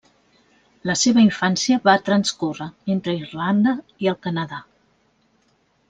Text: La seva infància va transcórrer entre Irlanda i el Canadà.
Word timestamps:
La 0.89 0.95
seva 1.01 1.21
infància 1.25 1.77
va 1.89 1.95
transcórrer 2.09 2.69
entre 2.95 3.17
Irlanda 3.21 3.75
i 4.07 4.11
el 4.15 4.19
Canadà. 4.27 4.65